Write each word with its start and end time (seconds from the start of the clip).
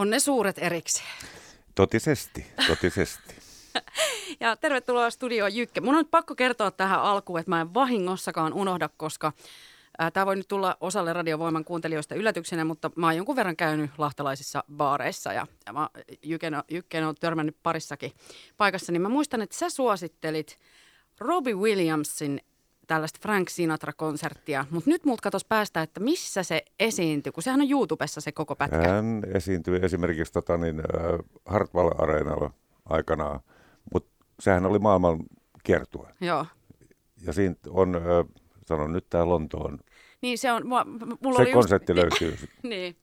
On 0.00 0.10
ne 0.10 0.20
suuret 0.20 0.58
erikseen. 0.58 1.06
Totisesti, 1.74 2.46
totisesti. 2.66 3.34
ja 4.40 4.56
tervetuloa 4.56 5.10
studioon 5.10 5.54
Jykke. 5.54 5.80
Mun 5.80 5.94
on 5.94 6.00
nyt 6.00 6.10
pakko 6.10 6.34
kertoa 6.34 6.70
tähän 6.70 7.02
alkuun, 7.02 7.38
että 7.38 7.50
mä 7.50 7.60
en 7.60 7.74
vahingossakaan 7.74 8.52
unohda, 8.52 8.88
koska 8.96 9.32
Tämä 10.12 10.26
voi 10.26 10.36
nyt 10.36 10.48
tulla 10.48 10.76
osalle 10.80 11.12
radiovoiman 11.12 11.64
kuuntelijoista 11.64 12.14
yllätyksenä, 12.14 12.64
mutta 12.64 12.90
mä 12.96 13.06
oon 13.06 13.16
jonkun 13.16 13.36
verran 13.36 13.56
käynyt 13.56 13.90
lahtelaisissa 13.98 14.64
baareissa 14.76 15.32
ja, 15.32 15.46
ja 15.66 15.72
mä 15.72 15.88
Jyken, 16.22 16.54
Jykken 16.70 17.06
on 17.06 17.14
törmännyt 17.20 17.56
parissakin 17.62 18.12
paikassa, 18.56 18.92
niin 18.92 19.02
mä 19.02 19.08
muistan, 19.08 19.42
että 19.42 19.56
sä 19.56 19.70
suosittelit 19.70 20.56
Robbie 21.18 21.54
Williamsin 21.54 22.40
tällaista 22.90 23.18
Frank 23.22 23.48
Sinatra-konserttia, 23.48 24.64
mutta 24.70 24.90
nyt 24.90 25.04
muut 25.04 25.20
katos 25.20 25.44
päästä, 25.44 25.82
että 25.82 26.00
missä 26.00 26.42
se 26.42 26.62
esiintyy, 26.80 27.32
kun 27.32 27.42
sehän 27.42 27.60
on 27.60 27.70
YouTubessa 27.70 28.20
se 28.20 28.32
koko 28.32 28.56
pätkä. 28.56 28.88
Hän 28.88 29.22
esiintyi 29.34 29.80
esimerkiksi 29.82 30.32
tota, 30.32 30.56
niin, 30.56 30.80
äh, 30.80 31.18
Hartwall 31.46 31.90
Areenalla 31.98 32.50
aikanaan, 32.84 33.40
mutta 33.92 34.10
sehän 34.40 34.66
oli 34.66 34.78
maailman 34.78 35.18
kiertue. 35.62 36.08
Joo. 36.20 36.46
Ja 37.26 37.32
siinä 37.32 37.54
on, 37.68 37.96
äh, 37.96 38.02
sanon 38.66 38.92
nyt 38.92 39.06
tämä 39.10 39.28
Lontoon. 39.28 39.78
Niin 40.20 40.38
se 40.38 40.52
on, 40.52 40.66
mulla, 40.66 40.84
mulla 41.20 41.36
se 41.36 41.42
oli 41.42 41.52
konsepti 41.52 41.92
just... 41.92 42.00
löytyy. 42.02 42.48
niin. 42.70 42.96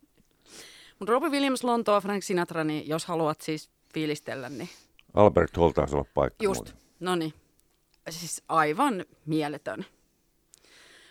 Mutta 0.99 1.11
Robbie 1.11 1.29
Williams, 1.29 1.63
Lontoa, 1.63 2.01
Frank 2.01 2.23
Sinatra, 2.23 2.63
niin 2.63 2.87
jos 2.87 3.05
haluat 3.05 3.41
siis 3.41 3.69
fiilistellä, 3.93 4.49
niin... 4.49 4.69
Albert 5.13 5.57
Hall 5.57 5.69
taisi 5.69 5.95
olla 5.95 6.05
paikka. 6.13 6.43
Just, 6.43 6.73
no 6.99 7.15
niin 7.15 7.33
siis 8.09 8.43
aivan 8.49 9.05
mieletön. 9.25 9.85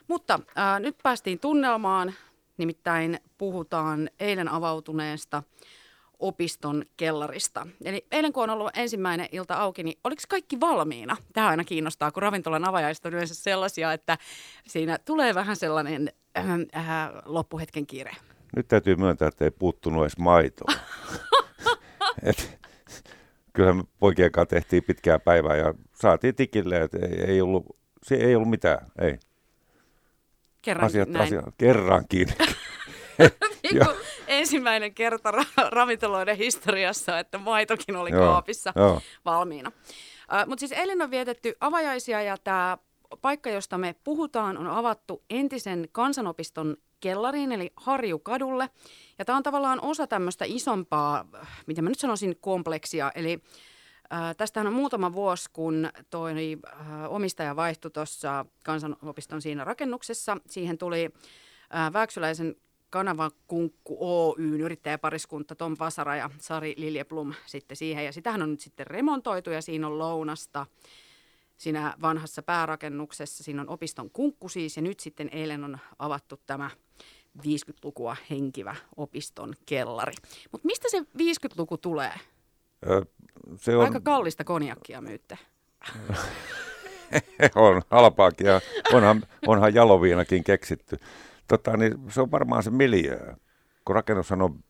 Mutta 0.08 0.40
ää, 0.56 0.80
nyt 0.80 0.96
päästiin 1.02 1.40
tunnelmaan, 1.40 2.14
nimittäin 2.56 3.18
puhutaan 3.38 4.10
eilen 4.20 4.48
avautuneesta 4.48 5.42
opiston 6.18 6.84
kellarista. 6.96 7.66
Eli 7.84 8.06
eilen 8.12 8.32
kun 8.32 8.42
on 8.42 8.50
ollut 8.50 8.76
ensimmäinen 8.76 9.28
ilta 9.32 9.54
auki, 9.54 9.82
niin 9.82 9.98
oliko 10.04 10.22
kaikki 10.28 10.60
valmiina? 10.60 11.16
Tämä 11.32 11.48
aina 11.48 11.64
kiinnostaa, 11.64 12.10
kun 12.10 12.22
ravintolan 12.22 12.68
avajaiset 12.68 13.06
on 13.06 13.12
yleensä 13.12 13.34
sellaisia, 13.34 13.92
että 13.92 14.18
siinä 14.66 14.98
tulee 15.04 15.34
vähän 15.34 15.56
sellainen 15.56 16.12
äh, 16.38 16.50
äh, 16.50 17.10
loppuhetken 17.24 17.86
kiire. 17.86 18.16
Nyt 18.56 18.68
täytyy 18.68 18.96
myöntää, 18.96 19.28
että 19.28 19.44
ei 19.44 19.50
puuttunut 19.50 20.02
edes 20.02 20.18
maitoa. 20.18 20.72
Et, 22.22 22.58
kyllähän 23.56 23.84
poikien 23.98 24.32
kanssa 24.32 24.54
tehtiin 24.54 24.82
pitkää 24.82 25.18
päivää 25.18 25.56
ja 25.56 25.74
saatiin 25.94 26.34
tikille, 26.34 26.76
että 26.76 26.98
ei, 27.02 27.24
ei, 27.24 27.40
ollut, 27.40 27.76
se 28.02 28.14
ei 28.14 28.36
ollut 28.36 28.50
mitään, 28.50 28.86
ei. 29.00 29.18
Kerrankin 30.62 31.00
Asiat, 31.00 31.08
näin. 31.08 31.24
Asiat, 31.24 31.54
kerrankin. 31.58 32.28
niin 33.62 33.84
kuin 33.84 33.96
ensimmäinen 34.26 34.94
kerta 34.94 35.30
ra- 35.30 35.68
ravintoloiden 35.70 36.36
historiassa, 36.36 37.18
että 37.18 37.38
maitokin 37.38 37.96
oli 37.96 38.10
Joo, 38.10 38.20
kaapissa 38.20 38.72
joo. 38.76 39.00
valmiina. 39.24 39.72
Uh, 40.32 40.48
Mutta 40.48 40.60
siis 40.60 40.72
eilen 40.72 41.02
on 41.02 41.10
vietetty 41.10 41.54
avajaisia 41.60 42.22
ja 42.22 42.36
tämä 42.44 42.78
paikka, 43.20 43.50
josta 43.50 43.78
me 43.78 43.94
puhutaan, 44.04 44.58
on 44.58 44.66
avattu 44.66 45.22
entisen 45.30 45.88
kansanopiston 45.92 46.76
kellariin, 47.00 47.52
eli 47.52 47.72
Harjukadulle. 47.76 48.70
Ja 49.18 49.24
tämä 49.24 49.36
on 49.36 49.42
tavallaan 49.42 49.80
osa 49.82 50.06
tämmöistä 50.06 50.44
isompaa, 50.48 51.24
mitä 51.66 51.82
mä 51.82 51.88
nyt 51.88 51.98
sanoisin, 51.98 52.36
kompleksia. 52.40 53.12
Eli 53.14 53.40
äh, 54.12 54.36
tästähän 54.36 54.66
on 54.66 54.72
muutama 54.72 55.12
vuosi, 55.12 55.50
kun 55.52 55.90
toi 56.10 56.32
äh, 56.32 57.12
omistaja 57.12 57.56
vaihtui 57.56 57.90
tuossa 57.90 58.46
kansanopiston 58.64 59.42
siinä 59.42 59.64
rakennuksessa. 59.64 60.36
Siihen 60.46 60.78
tuli 60.78 61.10
äh, 61.74 61.92
Vääksyläisen 61.92 62.56
Kanavakunkku 62.90 63.96
Oyn 64.00 64.60
yrittäjäpariskunta 64.60 65.54
Tom 65.54 65.76
Vasara 65.78 66.16
ja 66.16 66.30
Sari 66.38 66.74
Liljeblom 66.76 67.34
sitten 67.46 67.76
siihen. 67.76 68.04
Ja 68.04 68.12
sitähän 68.12 68.42
on 68.42 68.50
nyt 68.50 68.60
sitten 68.60 68.86
remontoitu 68.86 69.50
ja 69.50 69.62
siinä 69.62 69.86
on 69.86 69.98
lounasta 69.98 70.66
siinä 71.56 71.94
vanhassa 72.02 72.42
päärakennuksessa. 72.42 73.44
Siinä 73.44 73.62
on 73.62 73.68
opiston 73.68 74.10
kunkku 74.10 74.48
siis 74.48 74.76
ja 74.76 74.82
nyt 74.82 75.00
sitten 75.00 75.28
eilen 75.32 75.64
on 75.64 75.78
avattu 75.98 76.40
tämä 76.46 76.70
50-lukua 77.38 78.16
henkivä 78.30 78.76
opiston 78.96 79.54
kellari. 79.66 80.12
Mutta 80.52 80.66
mistä 80.66 80.88
se 80.90 81.00
50-luku 81.00 81.78
tulee? 81.78 82.12
Ö, 82.90 83.06
se 83.56 83.76
on, 83.76 83.84
Aika 83.84 84.00
kallista 84.00 84.44
konjakkia 84.44 85.00
myytte. 85.00 85.38
on 87.54 87.82
halpaakin 87.90 88.46
ja 88.46 88.60
onhan, 88.92 89.22
onhan 89.46 89.74
jaloviinakin 89.74 90.44
keksitty. 90.44 90.96
Tota, 91.48 91.76
niin 91.76 91.94
se 92.08 92.20
on 92.20 92.30
varmaan 92.30 92.62
se 92.62 92.70
miljöö. 92.70 93.34
Kun 93.84 93.94
rakennushan 93.94 94.42
on 94.42 94.64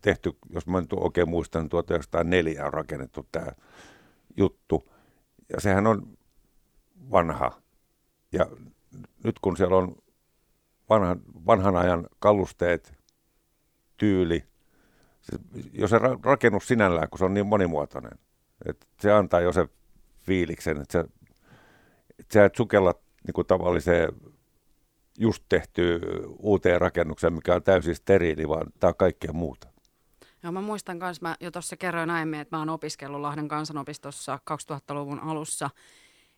tehty, 0.00 0.32
jos 0.50 0.66
mä 0.66 0.80
nyt 0.80 0.92
oikein 0.92 1.28
muistan, 1.28 1.62
niin 1.62 1.70
1904 1.70 2.66
on 2.66 2.72
rakennettu 2.72 3.26
tämä 3.32 3.52
juttu. 4.36 4.95
Ja 5.56 5.60
sehän 5.60 5.86
on 5.86 6.18
vanha. 7.10 7.60
Ja 8.32 8.46
nyt 9.24 9.38
kun 9.38 9.56
siellä 9.56 9.76
on 9.76 9.96
vanhan, 10.88 11.20
vanhan 11.46 11.76
ajan 11.76 12.06
kalusteet, 12.18 12.92
tyyli, 13.96 14.44
se, 15.22 15.38
jo 15.72 15.88
se 15.88 15.98
ra- 15.98 16.20
rakennus 16.22 16.68
sinällään, 16.68 17.10
kun 17.10 17.18
se 17.18 17.24
on 17.24 17.34
niin 17.34 17.46
monimuotoinen, 17.46 18.18
että 18.66 18.86
se 19.00 19.12
antaa 19.12 19.40
jo 19.40 19.52
se 19.52 19.68
fiiliksen, 20.22 20.80
että, 20.80 20.92
se, 20.92 20.98
että 22.18 22.34
sä 22.34 22.44
et 22.44 22.54
sukella 22.54 22.94
niin 23.26 23.34
kuin 23.34 23.46
tavalliseen 23.46 24.08
just 25.18 25.44
tehty 25.48 26.00
uuteen 26.38 26.80
rakennukseen, 26.80 27.32
mikä 27.32 27.54
on 27.54 27.62
täysin 27.62 27.94
steriili, 27.94 28.48
vaan 28.48 28.66
tämä 28.80 28.88
on 28.88 28.96
kaikkea 28.96 29.32
muuta. 29.32 29.68
Joo, 30.46 30.52
mä 30.52 30.60
muistan 30.60 30.96
myös, 30.96 31.20
mä 31.20 31.36
jo 31.40 31.50
tuossa 31.50 31.76
kerroin 31.76 32.10
aiemmin, 32.10 32.40
että 32.40 32.56
mä 32.56 32.60
oon 32.60 32.68
opiskellut 32.68 33.20
Lahden 33.20 33.48
kansanopistossa 33.48 34.38
2000-luvun 34.50 35.20
alussa, 35.20 35.70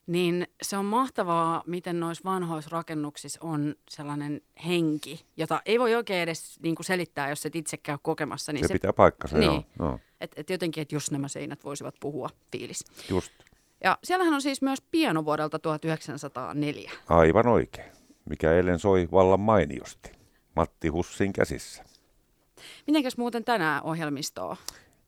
niin 0.06 0.46
se 0.62 0.76
on 0.76 0.84
mahtavaa, 0.84 1.62
miten 1.66 2.00
noissa 2.00 2.24
vanhoissa 2.24 2.68
rakennuksissa 2.72 3.40
on 3.42 3.74
sellainen 3.90 4.40
henki, 4.66 5.26
jota 5.36 5.62
ei 5.66 5.78
voi 5.78 5.94
oikein 5.94 6.22
edes 6.22 6.60
niin 6.62 6.74
kuin 6.74 6.86
selittää, 6.86 7.28
jos 7.28 7.46
et 7.46 7.56
itse 7.56 7.76
käy 7.76 7.98
kokemassa. 8.02 8.52
Niin 8.52 8.64
se, 8.64 8.68
se 8.68 8.72
pitää 8.74 8.92
paikkansa, 8.92 9.38
niin. 9.38 9.50
joo. 9.50 9.64
No, 9.78 10.00
Että 10.20 10.40
et 10.40 10.50
jotenkin, 10.50 10.82
että 10.82 10.94
jos 10.94 11.10
nämä 11.10 11.28
seinät 11.28 11.64
voisivat 11.64 11.94
puhua 12.00 12.28
fiilis. 12.52 12.84
just. 13.10 13.32
Ja 13.84 13.98
siellähän 14.04 14.34
on 14.34 14.42
siis 14.42 14.62
myös 14.62 14.80
piano 14.90 15.24
vuodelta 15.24 15.58
1904. 15.58 16.90
Aivan 17.08 17.46
oikein. 17.46 17.92
Mikä 18.24 18.52
eilen 18.52 18.78
soi 18.78 19.08
vallan 19.12 19.40
mainiosti. 19.40 20.12
Matti 20.56 20.88
Hussin 20.88 21.32
käsissä. 21.32 21.84
Mitenkäs 22.88 23.16
muuten 23.16 23.44
tänään 23.44 23.82
ohjelmistoa? 23.82 24.56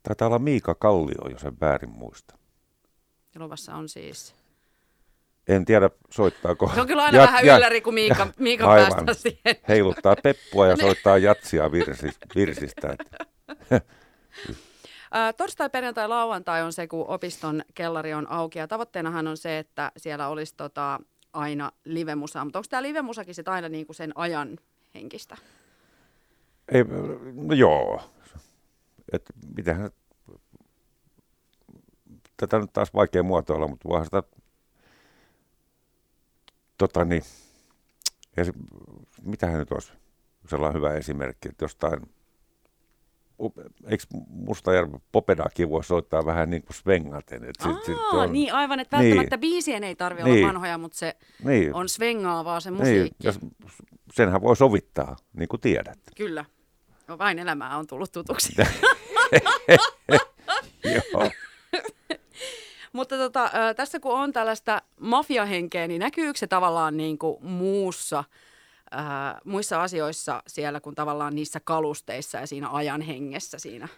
Taitaa 0.03 0.29
olla 0.29 0.39
Miika 0.39 0.75
Kallio, 0.75 1.29
jos 1.31 1.45
en 1.45 1.61
väärin 1.61 1.91
muista. 1.91 2.39
Luvassa 3.39 3.75
on 3.75 3.89
siis... 3.89 4.35
En 5.49 5.65
tiedä, 5.65 5.91
soittaako. 6.11 6.71
Se 6.75 6.81
on 6.81 6.87
kyllä 6.87 7.05
aina 7.05 7.19
ja, 7.19 7.23
vähän 7.23 7.45
ylläri, 7.45 7.81
kun 7.81 7.95
Miika, 7.95 8.27
Miika 8.39 8.67
aivan. 8.67 8.93
päästään 8.93 9.15
siihen. 9.15 9.57
Heiluttaa 9.69 10.17
peppua 10.23 10.67
ja 10.67 10.77
soittaa 10.77 11.19
jatsia 11.19 11.73
virsis, 11.73 12.19
virsistä. 12.35 12.97
Torstai, 15.37 15.71
perjantai, 15.71 16.09
lauantai 16.09 16.63
on 16.63 16.73
se, 16.73 16.87
kun 16.87 17.09
opiston 17.09 17.63
kellari 17.75 18.15
on 18.15 18.31
auki. 18.31 18.59
Ja 18.59 18.69
tavoitteenahan 18.69 19.27
on 19.27 19.37
se, 19.37 19.59
että 19.59 19.93
siellä 19.97 20.29
olisi 20.29 20.55
tota, 20.57 21.01
aina 21.33 21.73
livemusa. 21.85 22.45
Mutta 22.45 22.59
onko 22.59 22.67
tämä 22.71 22.83
livemusakin 22.83 23.35
sit 23.35 23.49
aina 23.49 23.69
niinku 23.69 23.93
sen 23.93 24.13
ajan 24.15 24.59
henkistä? 24.95 25.37
Ei, 26.71 26.85
no 27.35 27.55
joo. 27.55 28.03
Et 29.13 29.23
mitähän, 29.57 29.91
tätä 32.37 32.59
nyt 32.59 32.73
taas 32.73 32.95
vaikea 32.95 33.23
muotoilla, 33.23 33.69
mutta 33.69 33.89
voihan 33.89 34.05
sitä, 34.05 34.23
tota 36.79 37.05
niin, 37.05 37.23
esi, 38.37 38.53
mitähän 39.23 39.59
nyt 39.59 39.73
olisi 39.73 39.93
sellainen 40.49 40.77
hyvä 40.77 40.95
esimerkki, 40.95 41.49
että 41.49 41.65
jostain, 41.65 42.01
eikö 43.87 44.05
Mustajärvi 44.29 44.99
Popedakin 45.13 45.71
voi 45.71 45.85
soittaa 45.85 46.27
vähän 46.27 46.51
niin 46.51 46.63
kuin 46.63 46.77
svengaten? 46.77 47.45
Et 47.45 47.67
Aa, 47.67 47.81
sit 47.87 47.97
on, 48.13 48.33
niin 48.33 48.53
aivan, 48.53 48.81
että 48.81 48.97
välttämättä 48.97 49.37
niin, 49.37 49.41
biisien 49.41 49.85
ei 49.85 49.97
tarvitse 49.97 50.31
niin, 50.31 50.45
olla 50.45 50.49
vanhoja, 50.49 50.79
mutta 50.79 50.99
se 50.99 51.17
niin, 51.45 51.75
on 51.75 51.89
svengaavaa 51.89 52.61
se 52.61 52.71
musiikki. 52.71 53.29
Niin, 53.29 53.43
ja 53.43 53.49
senhän 54.13 54.43
voi 54.43 54.57
sovittaa, 54.57 55.17
niin 55.33 55.49
kuin 55.49 55.61
tiedät. 55.61 55.99
Kyllä. 56.17 56.45
No, 57.11 57.19
vain 57.19 57.39
elämää 57.39 57.77
on 57.77 57.87
tullut 57.87 58.13
tutuksi. 58.13 58.53
Joo. 60.95 61.31
Mutta 62.93 63.17
tota, 63.17 63.51
tässä 63.77 64.01
kun 64.01 64.15
on 64.15 64.33
tällaista 64.33 64.83
mafiahenkeä, 65.01 65.89
niin 65.89 65.99
näkyykö 65.99 66.39
se 66.39 66.47
tavallaan 66.47 66.97
niin 66.97 67.19
kuin 67.19 67.45
muussa, 67.45 68.25
äh, 68.95 69.05
muissa 69.45 69.83
asioissa 69.83 70.43
siellä 70.47 70.81
kuin 70.81 70.95
tavallaan 70.95 71.35
niissä 71.35 71.61
kalusteissa 71.65 72.39
ja 72.39 72.47
siinä 72.47 72.71
ajan 72.71 73.01
hengessä 73.01 73.59
siinä 73.59 73.89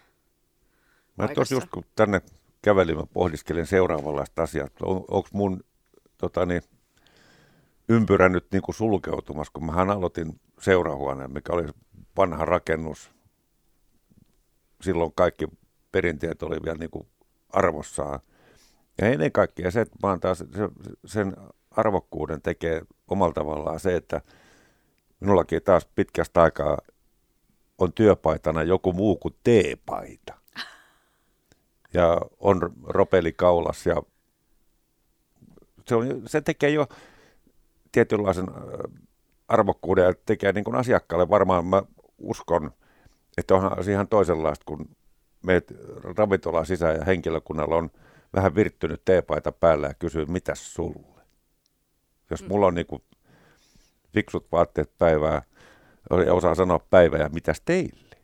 Mä 1.17 1.27
tuossa 1.27 1.55
just 1.55 1.69
kun 1.69 1.85
tänne 1.95 2.21
kävelin, 2.61 2.97
mä 2.97 3.03
pohdiskelen 3.13 3.67
seuraavanlaista 3.67 4.43
asiaa, 4.43 4.67
on, 4.81 4.97
onko 4.97 5.29
mun 5.31 5.63
totani, 6.17 6.59
ympyrä 7.89 8.29
nyt 8.29 8.45
niin 8.51 8.61
kuin 8.61 8.75
sulkeutumassa, 8.75 9.53
kun 9.53 9.65
mähän 9.65 9.89
aloitin 9.89 10.39
seurahuoneen, 10.59 11.31
mikä 11.31 11.53
oli 11.53 11.63
vanha 12.17 12.45
rakennus 12.45 13.11
silloin 14.81 15.11
kaikki 15.15 15.47
perinteet 15.91 16.43
oli 16.43 16.57
vielä 16.63 16.77
niin 16.77 16.89
kuin 16.89 17.07
arvossaan. 17.49 18.19
Ja 19.01 19.07
ennen 19.07 19.31
kaikkea 19.31 19.71
se, 19.71 19.85
vaan 20.01 20.19
taas 20.19 20.37
se, 20.37 20.69
sen 21.05 21.35
arvokkuuden 21.71 22.41
tekee 22.41 22.81
omalla 23.07 23.33
tavallaan 23.33 23.79
se, 23.79 23.95
että 23.95 24.21
minullakin 25.19 25.63
taas 25.63 25.85
pitkästä 25.95 26.41
aikaa 26.41 26.77
on 27.77 27.93
työpaitana 27.93 28.63
joku 28.63 28.93
muu 28.93 29.15
kuin 29.15 29.35
teepaita. 29.43 30.33
Ja 31.93 32.21
on 32.39 32.73
ropeli 32.83 33.31
kaulas 33.31 33.85
ja 33.85 34.03
se, 35.87 35.95
on, 35.95 36.21
se 36.25 36.41
tekee 36.41 36.69
jo 36.69 36.87
tietynlaisen 37.91 38.47
arvokkuuden 39.47 40.05
ja 40.05 40.13
tekee 40.25 40.51
niin 40.51 40.63
kuin 40.63 40.75
asiakkaalle 40.75 41.29
varmaan, 41.29 41.65
mä 41.65 41.83
uskon, 42.23 42.71
että 43.37 43.55
onhan 43.55 43.83
se 43.83 43.91
ihan 43.91 44.07
toisenlaista, 44.07 44.63
kun 44.65 44.89
meet 45.45 45.73
ravintolaan 46.17 46.65
sisään 46.65 46.95
ja 46.95 47.05
henkilökunnalla 47.05 47.75
on 47.75 47.89
vähän 48.33 48.55
virttynyt 48.55 49.01
teepaita 49.05 49.51
päällä 49.51 49.87
ja 49.87 49.93
kysyy, 49.93 50.25
mitä 50.25 50.55
sulle? 50.55 51.21
Jos 52.29 52.41
mm. 52.41 52.47
mulla 52.47 52.67
on 52.67 52.75
niin 52.75 52.87
kuin 52.87 53.01
fiksut 54.13 54.51
vaatteet 54.51 54.97
päivää 54.97 55.41
ja 56.25 56.33
osaa 56.33 56.55
sanoa 56.55 56.79
päivää 56.79 57.19
ja 57.19 57.29
mitäs 57.29 57.61
teille? 57.65 58.15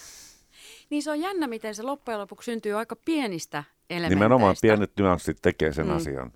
niin 0.90 1.02
se 1.02 1.10
on 1.10 1.20
jännä, 1.20 1.46
miten 1.46 1.74
se 1.74 1.82
loppujen 1.82 2.20
lopuksi 2.20 2.44
syntyy 2.44 2.72
aika 2.72 2.96
pienistä 2.96 3.64
elementeistä. 3.90 4.14
Nimenomaan 4.14 4.56
pienet 4.62 4.92
nyanssit 4.98 5.38
tekee 5.42 5.72
sen 5.72 5.86
mm. 5.86 5.96
asian. 5.96 6.32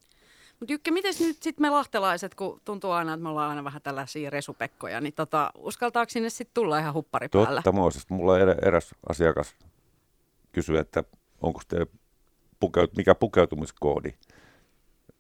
Mutta 0.60 0.72
Jykki, 0.72 0.90
miten 0.90 1.14
nyt 1.20 1.42
sitten 1.42 1.62
me 1.62 1.70
lahtelaiset, 1.70 2.34
kun 2.34 2.60
tuntuu 2.64 2.90
aina, 2.90 3.14
että 3.14 3.22
me 3.22 3.28
ollaan 3.28 3.50
aina 3.50 3.64
vähän 3.64 3.82
tällaisia 3.82 4.30
resupekkoja, 4.30 5.00
niin 5.00 5.12
tota, 5.12 5.50
uskaltaako 5.58 6.10
sinne 6.10 6.30
sitten 6.30 6.54
tulla 6.54 6.78
ihan 6.78 6.94
huppari 6.94 7.28
päällä? 7.28 7.62
Totta, 7.62 7.72
Mooses. 7.72 8.10
Mulla 8.10 8.32
on 8.32 8.40
eräs 8.40 8.94
asiakas 9.08 9.56
kysyä, 10.52 10.80
että 10.80 11.04
onko 11.40 11.60
te 11.68 11.86
pukeut, 12.60 12.96
mikä 12.96 13.14
pukeutumiskoodi? 13.14 14.12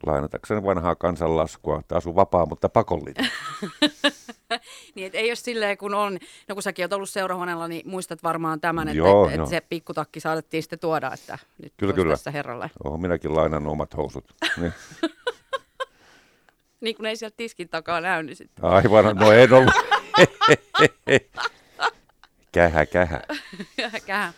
Lainatakseni 0.06 0.62
vanhaa 0.62 0.94
kansanlaskua, 0.94 1.78
että 1.78 1.96
asu 1.96 2.14
vapaa, 2.14 2.46
mutta 2.46 2.68
pakollinen. 2.68 3.30
niin, 4.94 5.06
et 5.06 5.14
ei 5.14 5.30
ole 5.30 5.36
silleen, 5.36 5.78
kun 5.78 5.94
on, 5.94 6.18
no 6.48 6.54
kun 6.54 6.62
säkin 6.62 6.84
oot 6.84 6.92
ollut 6.92 7.10
seurahuoneella, 7.10 7.68
niin 7.68 7.88
muistat 7.88 8.22
varmaan 8.22 8.60
tämän, 8.60 8.88
että, 8.88 8.98
Joo, 8.98 9.26
että, 9.26 9.38
no. 9.38 9.46
se 9.46 9.60
pikkutakki 9.60 10.20
saatettiin 10.20 10.62
sitten 10.62 10.78
tuoda, 10.78 11.10
että 11.14 11.38
nyt 11.62 11.72
kyllä, 11.76 11.92
kyllä. 11.92 12.12
tässä 12.12 12.30
herralle. 12.30 12.70
Oon 12.84 13.00
minäkin 13.00 13.34
lainannut 13.36 13.72
omat 13.72 13.96
housut. 13.96 14.24
Niin. 14.56 14.72
Niin 16.80 16.96
kun 16.96 17.06
ei 17.06 17.16
sieltä 17.16 17.36
tiskin 17.36 17.68
takaa 17.68 18.00
näy, 18.00 18.22
niin 18.22 18.36
sitten. 18.36 18.64
Aivan, 18.64 19.16
no 19.16 19.32
en 19.32 19.52
ollut. 19.52 19.74
kähä, 22.52 22.86
kähä. 22.86 23.20
kähä. 24.06 24.32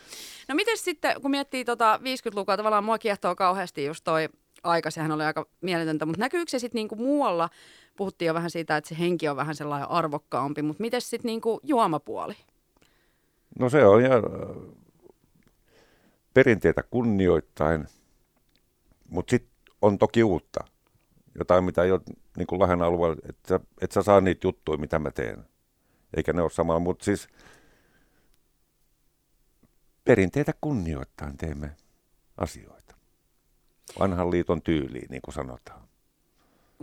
No 0.48 0.54
miten 0.54 0.78
sitten, 0.78 1.22
kun 1.22 1.30
miettii 1.30 1.64
tota 1.64 2.00
50-lukua, 2.02 2.56
tavallaan 2.56 2.84
mua 2.84 2.98
kiehtoo 2.98 3.36
kauheasti 3.36 3.84
just 3.84 4.04
toi 4.04 4.28
aika, 4.62 4.90
sehän 4.90 5.12
oli 5.12 5.24
aika 5.24 5.46
mieletöntä, 5.60 6.06
mutta 6.06 6.20
näkyykö 6.20 6.50
se 6.50 6.58
sitten 6.58 6.78
niinku 6.78 6.96
muualla, 6.96 7.48
puhuttiin 7.96 8.26
jo 8.26 8.34
vähän 8.34 8.50
siitä, 8.50 8.76
että 8.76 8.88
se 8.88 8.98
henki 8.98 9.28
on 9.28 9.36
vähän 9.36 9.54
sellainen 9.54 9.90
arvokkaampi, 9.90 10.62
mutta 10.62 10.80
miten 10.80 11.00
sitten 11.00 11.28
niinku 11.28 11.60
juomapuoli? 11.62 12.36
No 13.58 13.70
se 13.70 13.84
on 13.84 14.02
ja 14.02 14.10
perinteitä 16.34 16.82
kunnioittain, 16.82 17.86
mutta 19.08 19.30
sitten 19.30 19.52
on 19.82 19.98
toki 19.98 20.24
uutta. 20.24 20.64
Jotain, 21.38 21.64
mitä 21.64 21.82
ei 21.82 21.92
ole 21.92 22.00
niin 22.36 22.46
kuin 22.46 22.58
Lahden 22.58 22.82
alueella, 22.82 23.16
että 23.28 23.60
et 23.80 23.92
sä 23.92 24.02
saa 24.02 24.20
niitä 24.20 24.46
juttuja, 24.46 24.78
mitä 24.78 24.98
mä 24.98 25.10
teen. 25.10 25.44
Eikä 26.16 26.32
ne 26.32 26.42
ole 26.42 26.50
samalla, 26.50 26.80
mutta 26.80 27.04
siis 27.04 27.28
perinteitä 30.04 30.52
kunnioittain 30.60 31.36
teemme 31.36 31.76
asioita. 32.36 32.94
Vanhan 33.98 34.30
liiton 34.30 34.62
tyyliin, 34.62 35.06
niin 35.10 35.22
kuin 35.22 35.34
sanotaan. 35.34 35.80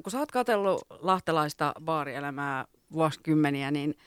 Kun 0.04 0.12
sä 0.12 0.20
oot 0.20 0.32
katsellut 0.32 0.82
lahtelaista 0.90 1.74
baarielämää 1.82 2.66
vuosikymmeniä, 2.94 3.72
niin 3.72 3.98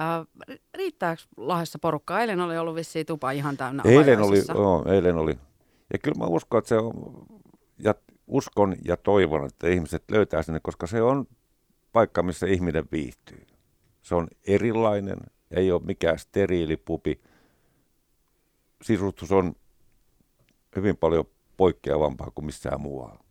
äh, 0.00 0.26
riittääkö 0.74 1.22
Lahdessa 1.36 1.78
porukkaa? 1.78 2.20
Eilen 2.20 2.40
oli 2.40 2.58
ollut 2.58 2.74
vissiin 2.74 3.06
tupa 3.06 3.30
ihan 3.30 3.56
täynnä 3.56 3.82
Eilen 3.86 4.20
oli, 4.20 4.42
joo, 4.48 4.84
eilen 4.88 5.16
oli. 5.16 5.38
Ja 5.92 5.98
kyllä 5.98 6.18
mä 6.18 6.26
uskon, 6.26 6.58
että 6.58 6.68
se 6.68 6.76
on, 6.76 6.92
ja 7.78 7.94
uskon 8.30 8.76
ja 8.84 8.96
toivon, 8.96 9.46
että 9.46 9.68
ihmiset 9.68 10.04
löytää 10.10 10.42
sinne, 10.42 10.60
koska 10.62 10.86
se 10.86 11.02
on 11.02 11.26
paikka, 11.92 12.22
missä 12.22 12.46
ihminen 12.46 12.84
viihtyy. 12.92 13.46
Se 14.02 14.14
on 14.14 14.28
erilainen, 14.46 15.18
ei 15.50 15.72
ole 15.72 15.82
mikään 15.84 16.18
steriilipupi, 16.18 17.20
sisustus 18.82 19.32
on 19.32 19.54
hyvin 20.76 20.96
paljon 20.96 21.24
poikkeavampaa 21.56 22.30
kuin 22.34 22.44
missään 22.44 22.80
muualla. 22.80 23.24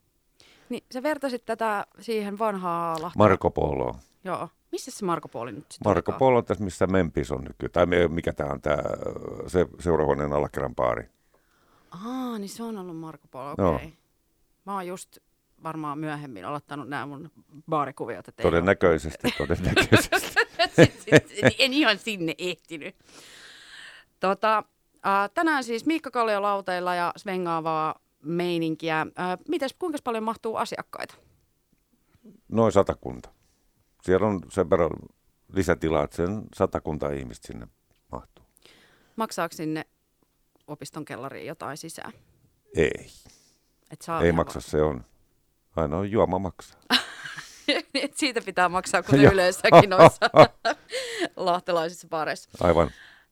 Niin, 0.69 0.83
sä 0.93 1.03
vertasit 1.03 1.45
tätä 1.45 1.85
siihen 1.99 2.39
vanhaa 2.39 2.93
Lahteen. 2.93 3.13
Marko 3.17 3.49
Poloon. 3.49 3.95
Joo. 4.23 4.49
Missä 4.71 4.91
se 4.91 5.05
Marko 5.05 5.27
Polo 5.27 5.51
nyt 5.51 5.71
sitten 5.71 5.89
Marko 5.89 6.11
Polo 6.11 6.37
on 6.37 6.45
tässä, 6.45 6.63
missä 6.63 6.87
Memphis 6.87 7.31
on 7.31 7.43
nykyään. 7.43 7.71
Tai 7.71 7.85
mikä 8.07 8.33
tämä 8.33 8.51
on, 8.51 8.61
tämä 8.61 8.77
se 9.47 9.67
seurahuoneen 9.79 10.33
alakerran 10.33 10.75
baari. 10.75 11.09
Aa, 11.91 12.39
niin 12.39 12.49
se 12.49 12.63
on 12.63 12.77
ollut 12.77 12.97
Marko 12.97 13.27
Polo, 13.31 13.51
okei. 13.51 13.65
Okay. 13.65 13.98
Mä 14.69 14.75
oon 14.75 14.87
just 14.87 15.17
varmaan 15.63 15.99
myöhemmin 15.99 16.45
aloittanut 16.45 16.89
nämä 16.89 17.05
mun 17.05 17.31
baarikuviot. 17.69 18.25
Todennäköisesti, 18.41 19.27
todennäköisesti. 19.37 20.35
en 21.59 21.73
ihan 21.73 21.97
sinne 21.97 22.35
ehtinyt. 22.37 22.95
Tota, 24.19 24.63
Äh, 25.05 25.29
tänään 25.33 25.63
siis 25.63 25.85
Miikka 25.85 26.11
Kallio 26.11 26.41
lauteilla 26.41 26.95
ja 26.95 27.13
svengaavaa 27.17 27.99
meininkiä. 28.23 29.01
Äh, 29.01 29.37
mites, 29.47 29.75
kuinka 29.79 29.97
paljon 30.03 30.23
mahtuu 30.23 30.55
asiakkaita? 30.55 31.15
Noin 32.47 32.71
satakunta. 32.71 33.29
Siellä 34.01 34.27
on 34.27 34.41
sen 34.49 34.69
verran 34.69 34.91
lisätilaa, 35.53 36.03
että 36.03 36.15
sen 36.15 36.43
satakunta 36.55 37.09
ihmistä 37.11 37.47
sinne 37.47 37.67
mahtuu. 38.11 38.45
Maksaako 39.15 39.55
sinne 39.55 39.85
opiston 40.67 41.05
kellariin 41.05 41.47
jotain 41.47 41.77
sisään? 41.77 42.13
Ei. 42.75 43.07
Et 43.91 44.01
saa 44.01 44.21
Ei 44.21 44.31
maksa, 44.31 44.61
se 44.61 44.81
on. 44.81 45.03
Aina 45.75 45.97
on 45.97 46.11
juoma 46.11 46.39
maksaa. 46.39 46.81
Siitä 48.15 48.41
pitää 48.41 48.69
maksaa, 48.69 49.03
kuten 49.03 49.31
yleensäkin 49.33 49.89
noissa 49.89 50.29
lahtelaisissa 51.35 52.07
pareissa. 52.09 52.49
Aivan. 52.61 52.91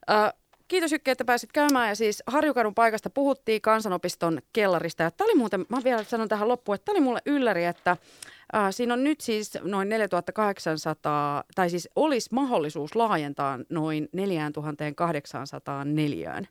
Äh, 0.09 0.33
Kiitos 0.67 0.91
Jykki, 0.91 1.11
että 1.11 1.25
pääsit 1.25 1.51
käymään. 1.51 1.89
Ja 1.89 1.95
siis 1.95 2.23
Harjukadun 2.27 2.75
paikasta 2.75 3.09
puhuttiin 3.09 3.61
kansanopiston 3.61 4.39
kellarista. 4.53 5.03
Ja 5.03 5.11
tämä 5.11 5.25
oli 5.25 5.35
muuten, 5.35 5.65
mä 5.69 5.77
vielä 5.83 6.03
sanon 6.03 6.27
tähän 6.27 6.47
loppuun, 6.47 6.75
että 6.75 6.85
tämä 6.85 6.93
oli 6.93 7.03
mulle 7.03 7.21
ylläri, 7.25 7.65
että 7.65 7.91
äh, 7.91 8.67
siinä 8.71 8.93
on 8.93 9.03
nyt 9.03 9.21
siis 9.21 9.57
noin 9.61 9.89
4800, 9.89 11.43
tai 11.55 11.69
siis 11.69 11.89
olisi 11.95 12.29
mahdollisuus 12.31 12.95
laajentaa 12.95 13.59
noin 13.69 14.09
4800 14.13 15.85
neliöön 15.85 16.47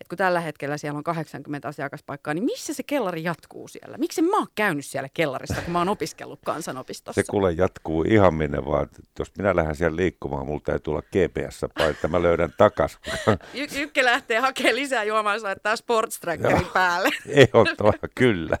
että 0.00 0.08
kun 0.08 0.18
tällä 0.18 0.40
hetkellä 0.40 0.76
siellä 0.76 0.98
on 0.98 1.04
80 1.04 1.68
asiakaspaikkaa, 1.68 2.34
niin 2.34 2.44
missä 2.44 2.74
se 2.74 2.82
kellari 2.82 3.22
jatkuu 3.22 3.68
siellä? 3.68 3.98
Miksi 3.98 4.22
mä 4.22 4.36
oon 4.36 4.46
käynyt 4.54 4.86
siellä 4.86 5.08
kellarissa, 5.14 5.62
kun 5.62 5.72
mä 5.72 5.78
oon 5.78 5.88
opiskellut 5.88 6.40
kansanopistossa? 6.44 7.22
Se 7.22 7.30
kuule 7.30 7.52
jatkuu 7.52 8.02
ihan 8.02 8.34
minne 8.34 8.64
vaan. 8.64 8.88
Jos 9.18 9.32
minä 9.38 9.56
lähden 9.56 9.76
siellä 9.76 9.96
liikkumaan, 9.96 10.46
mulla 10.46 10.60
täytyy 10.64 10.80
tulla 10.84 11.02
GPS, 11.02 11.62
että 11.90 12.08
mä 12.08 12.22
löydän 12.22 12.54
takas. 12.58 12.98
Y- 13.54 13.80
Ykkä 13.82 14.04
lähtee 14.04 14.38
hakemaan 14.38 14.76
lisää 14.76 15.04
juomaan, 15.04 15.42
laittaa 15.42 15.76
sports 15.76 16.20
päälle. 16.72 17.08
Ehdottomasti, 17.28 18.06
kyllä. 18.14 18.58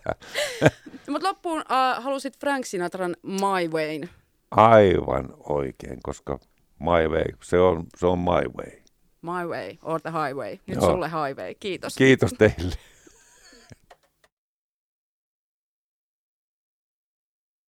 Mutta 1.10 1.28
loppuun 1.28 1.60
uh, 1.60 2.04
halusit 2.04 2.38
Frank 2.38 2.66
Sinatran 2.66 3.16
My 3.22 3.68
Wayn. 3.72 4.10
Aivan 4.50 5.34
oikein, 5.38 5.98
koska 6.02 6.38
My 6.78 7.08
Way, 7.08 7.24
se 7.42 7.58
on, 7.58 7.86
se 7.96 8.06
on 8.06 8.18
My 8.18 8.48
Way. 8.56 8.83
My 9.24 9.48
Way 9.48 9.78
or 9.82 10.00
the 10.00 10.10
Highway. 10.10 10.58
Nyt 10.66 10.78
Joo. 10.78 10.90
sulle 10.90 11.08
Highway. 11.08 11.54
Kiitos. 11.60 11.96
Kiitos 11.96 12.32
teille. 12.38 12.74